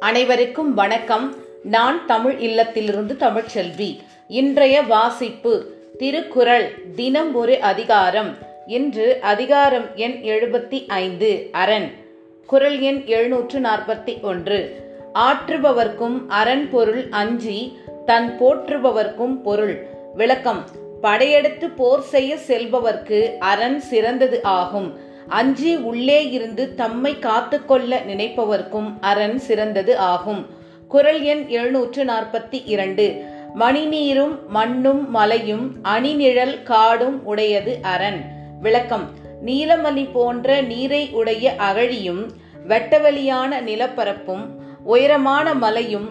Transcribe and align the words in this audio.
அனைவருக்கும் 0.00 0.74
வணக்கம். 0.74 1.34
நான் 1.62 2.06
தமிழ் 2.06 2.32
இல்லத்திலிருந்து 2.32 3.16
தமிழ்ச்செல்வி. 3.16 3.98
இன்றைய 4.28 4.82
வாசிப்பு 4.82 5.74
திருக்குறள் 5.98 6.82
தினம் 6.96 7.34
ஒரு 7.34 7.60
அதிகாரம். 7.60 8.36
இன்று 8.66 9.18
அதிகாரம் 9.20 9.86
எண் 9.94 10.20
எழுபத்தி 10.22 10.86
ஐந்து 10.86 11.48
அரண். 11.52 11.90
குரல் 12.46 12.80
எண் 12.80 13.02
எழுநூற்று 13.06 13.60
நாற்பத்தி 13.60 14.22
ஒன்று. 14.22 14.88
ஆற்றுபவர்க்கும் 15.14 16.20
அரண் 16.28 16.70
பொருள் 16.70 17.06
அஞ்சி 17.10 17.78
தன் 18.06 18.36
போற்றுபவர்க்கும் 18.40 19.42
பொருள். 19.42 19.86
விளக்கம் 20.14 20.64
படையெடுத்து 21.00 21.70
போர் 21.70 22.02
செய்ய 22.02 22.36
செல்பவர்க்கு 22.46 23.38
அரண் 23.38 23.78
சிறந்தது 23.78 24.42
ஆகும். 24.42 25.08
அஞ்சி 25.30 25.76
உள்ளே 25.76 26.30
இருந்து 26.30 26.74
தம்மை 26.74 27.18
காத்துக்கொள்ள 27.18 27.98
நினைப்பவர்க்கும் 27.98 28.92
அரண் 29.00 29.38
சிறந்தது 29.38 29.98
ஆகும். 29.98 30.46
குரல் 30.88 31.22
எண் 31.22 31.46
எழுநூற்று 31.46 32.04
நாற்பத்தி 32.04 32.62
இரண்டு 32.64 33.24
மணிநீரும் 33.58 34.46
மண்ணும் 34.48 35.10
மலையும் 35.10 35.74
அணிநிழல் 35.84 36.62
காடும் 36.62 37.24
உடையது 37.24 37.78
அரண். 37.82 38.20
விளக்கம். 38.60 39.08
நீலமணி 39.44 40.08
போன்ற 40.12 40.60
நீரை 40.60 41.10
உடைய 41.12 41.54
அகழியும் 41.58 42.30
வெட்டவெளியான 42.68 43.60
நிலப்பரப்பும் 43.60 44.44
உயரமான 44.84 45.54
மலையும் 45.54 46.08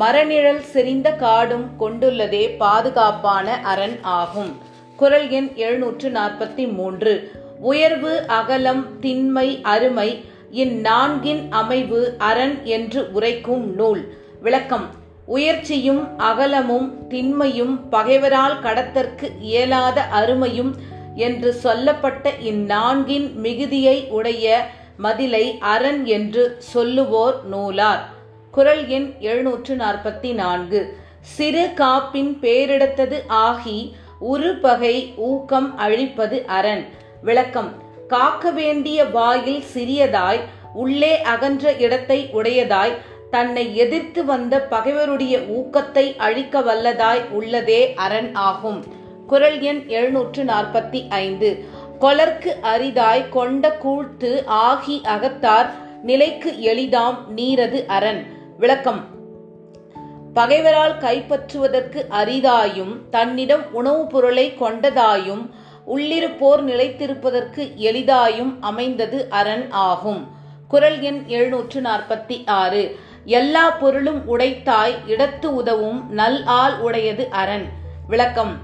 மரநிழல் 0.00 0.64
செறிந்த 0.72 1.16
காடும் 1.16 1.70
கொண்டுள்ளதே 1.80 2.56
பாதுகாப்பான 2.58 3.60
அரண் 3.62 3.98
ஆகும். 4.02 4.56
குரல் 4.96 5.28
எண் 5.28 5.48
எழுநூற்று 5.54 6.10
நாற்பத்தி 6.10 6.72
மூன்று 6.72 7.12
உயர்வு 7.62 8.24
அகலம் 8.26 8.86
திண்மை 9.00 9.58
அருமை 9.62 10.24
இந்நான்கின் 10.52 11.50
அமைவு 11.50 12.14
அரண் 12.18 12.56
என்று 12.64 13.12
உரைக்கும் 13.12 13.74
நூல். 13.74 14.02
விளக்கம். 14.40 14.86
உயர்ச்சியும் 15.26 16.18
அகலமும் 16.18 17.06
திண்மையும் 17.08 17.74
பகைவரால் 17.90 18.60
கடத்தற்கு 18.62 19.28
இயலாத 19.40 20.00
அருமையும் 20.00 20.72
என்று 21.14 21.52
சொல்லப்பட்ட 21.52 22.30
இந்நான்கின் 22.30 23.34
மிகுதியை 23.34 24.06
உடைய 24.08 24.66
மதிலை 25.02 25.58
அரண் 25.60 26.04
என்று 26.04 26.56
சொல்லுவோர் 26.58 27.44
நூலார். 27.44 28.02
குரல் 28.50 28.88
எண் 28.88 29.12
எழுநூற்று 29.20 29.76
நாற்பத்தி 29.76 30.34
நான்கு 30.34 30.96
சிறு 31.20 31.70
காப்பின் 31.76 32.32
பேரிடத்தது 32.40 33.18
ஆகி 33.28 33.96
உருபகை 34.18 35.12
ஊக்கம் 35.16 35.76
அழிப்பது 35.76 36.44
அரண். 36.46 36.84
விளக்கம். 37.22 37.72
காக்க 38.08 38.50
வேண்டிய 38.50 39.04
வாயில் 39.04 39.62
சிறியதாய் 39.74 40.40
உள்ளே 40.74 41.22
அகன்ற 41.22 41.72
இடத்தை 41.72 42.30
உடையதாய் 42.34 42.92
தன்னை 43.30 43.76
எதிர்த்து 43.76 44.24
வந்த 44.24 44.60
பகைவருடைய 44.70 45.38
ஊக்கத்தை 45.38 46.16
அழிக்க 46.16 46.60
வல்லதாய் 46.60 47.22
உள்ளதே 47.40 47.94
அரண் 47.94 48.34
ஆகும். 48.34 48.84
குரல் 49.26 49.60
எண் 49.60 49.86
எழுநூற்று 49.86 50.44
நாற்பத்தி 50.44 51.06
ஐந்து 51.08 51.64
கொலர்க்கு 52.00 52.52
அரிதாய் 52.62 53.28
கொண்ட 53.28 53.72
கூழ்த்து 53.72 54.42
ஆகி 54.46 55.00
அகத்தார் 55.04 55.70
நிலைக்கு 56.02 56.50
எளிதாம் 56.50 57.16
நீரது 57.36 57.86
அரண். 57.86 58.26
விளக்கம். 58.58 59.10
பகைவரால் 60.34 60.98
கைப்பற்றுவதற்கு 60.98 62.04
அரிதாயும் 62.10 62.96
தன்னிடம் 63.10 63.72
உணவுப் 63.72 64.10
பொருளை 64.10 64.56
கொண்டதாயும் 64.60 65.50
உள்ளிருப்போர் 65.86 66.62
நிலைத்திருப்பதற்கு 66.62 67.74
எளிதாயும் 67.74 68.56
அமைந்தது 68.60 69.26
அரண் 69.30 69.66
ஆகும். 69.70 70.28
குரல் 70.68 71.00
எண் 71.00 71.24
எழுநூற்று 71.26 71.80
நாற்பத்தி 71.80 72.42
ஆறு. 72.46 72.98
எல்லா 73.24 73.70
பொருளும் 73.70 74.38
உடைத்தாய் 74.38 74.94
இடத்து 75.06 75.46
உதவும் 75.46 76.12
நல் 76.12 76.44
ஆள் 76.44 76.78
உடையது 76.78 77.28
அரண். 77.30 77.66
விளக்கம். 78.08 78.58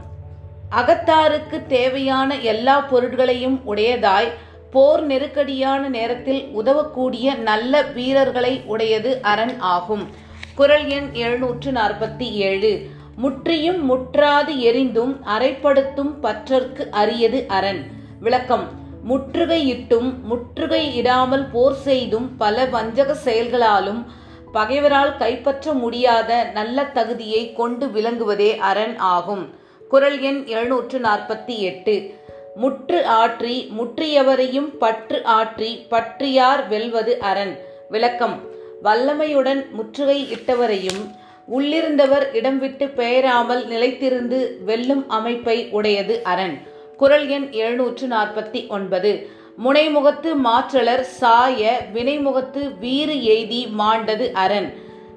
அகத்தாருக்கு 0.71 1.67
தேவையான 1.67 2.39
எல்லா 2.39 2.81
பொருட்களையும் 2.81 3.61
உடையதாய் 3.67 4.29
போர் 4.71 5.03
நெருக்கடியான 5.03 5.89
நேரத்தில் 5.89 6.49
உதவக்கூடிய 6.53 7.35
நல்ல 7.35 7.83
வீரர்களை 7.83 8.63
உடையது 8.67 9.19
அரண் 9.23 9.55
ஆகும். 9.59 10.09
குரல் 10.55 10.87
எண் 10.87 11.13
எழுநூற்று 11.13 11.73
நாற்பத்தி 11.73 12.31
ஏழு. 12.31 12.87
முற்றியும் 13.19 13.81
முற்றாது 13.83 14.61
எரிந்தும் 14.61 15.15
அரைப்படுத்தும் 15.25 16.13
பற்றற்கு 16.21 16.89
அரியது 16.93 17.47
அரண். 17.49 17.83
விளக்கம். 18.21 18.67
முற்றுகையிட்டும் 19.09 20.11
முற்றுகை 20.23 20.97
இடாமல் 20.97 21.47
போர் 21.53 21.75
செய்தும் 21.75 22.37
பல 22.37 22.65
வஞ்சக 22.65 23.17
செயல்களாலும் 23.25 24.05
பகைவரால் 24.53 25.17
கைப்பற்ற 25.17 25.73
முடியாத 25.73 26.51
நல்ல 26.55 26.85
தகுதியை 26.85 27.53
கொண்டு 27.53 27.87
விளங்குவதே 27.87 28.57
அரண் 28.57 28.97
ஆகும். 28.97 29.45
குரல் 29.89 30.21
எண் 30.21 30.45
எழுநூற்று 30.47 30.99
நாற்பத்தி 30.99 31.57
எட்டு. 31.59 32.15
முற்று 32.55 33.05
ஆற்றி 33.23 33.57
முற்றியவரையும் 33.79 34.77
பற்று 34.79 35.23
ஆற்றி 35.41 35.89
பற்றியார் 35.89 36.69
வெல்வது 36.69 37.21
அரண். 37.21 37.59
விளக்கம். 37.89 38.41
வல்லமையுடன் 38.83 39.71
முற்றுகை 39.71 40.21
இட்டவரையும் 40.33 41.03
உள்ளிருந்தவர் 41.51 42.35
இடம் 42.35 42.59
விட்டு 42.59 42.89
பெயராமல் 42.89 43.67
நிலைத்திருந்து 43.67 44.39
வெல்லும் 44.65 45.09
அமைப்பை 45.09 45.69
உடையது 45.71 46.23
அரண். 46.23 46.57
குரல் 46.97 47.29
எண் 47.29 47.51
எழுநூற்று 47.51 48.09
நாற்பத்தி 48.09 48.67
ஒன்பது 48.69 49.31
முனைமுகத்து 49.65 50.31
மாற்றலர் 50.45 51.05
சாய 51.21 51.81
வினைமுகத்து 51.95 52.79
வீறு 52.79 53.15
எய்தி 53.15 53.61
மாண்டது 53.79 54.31
அரண். 54.33 54.69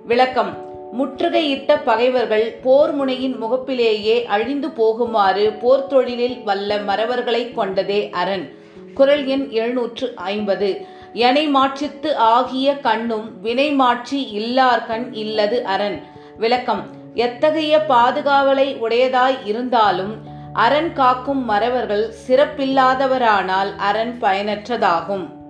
விளக்கம். 0.05 0.53
முற்றுகையிட்ட 0.99 1.81
பகைவர்கள் 1.83 2.47
போர் 2.63 2.93
முனையின் 2.95 3.35
முகப்பிலேயே 3.43 4.23
அழிந்து 4.23 4.67
போகுமாறு 4.67 5.59
போர் 5.59 5.87
தொழிலில் 5.87 6.43
வல்ல 6.43 6.77
மறவர்களை 6.77 7.53
கொண்டதே 7.53 8.09
அரண். 8.09 8.49
குரல் 8.93 9.25
எண் 9.25 9.49
எழுநூற்று 9.49 10.13
ஐம்பது. 10.15 10.85
எனை 11.13 11.47
மாற்றித்து 11.47 12.15
ஆகிய 12.15 12.77
கண்ணும் 12.77 13.41
வினை 13.41 13.71
மாற்றி 13.71 14.19
இல்லார் 14.33 14.85
கண் 14.87 15.13
இல்லது 15.13 15.65
அரண். 15.65 16.19
விளக்கம். 16.37 16.83
எத்தகைய 17.13 17.85
பாதுகாவலை 17.87 18.77
உடையதாய் 18.81 19.37
இருந்தாலும் 19.43 20.21
அரண் 20.53 20.93
காக்கும் 20.93 21.45
மறவர்கள் 21.45 22.13
சிறப்பில்லாதவரானால் 22.27 23.75
அரண் 23.77 24.17
பயனற்றதாகும். 24.21 25.40